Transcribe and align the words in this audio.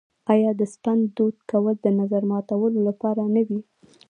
آیا 0.33 0.51
د 0.59 0.61
سپند 0.73 1.01
دود 1.15 1.35
کول 1.51 1.75
د 1.81 1.87
نظر 1.99 2.21
ماتولو 2.31 2.79
لپاره 2.87 3.21
نه 3.35 3.41
وي؟ 3.47 3.59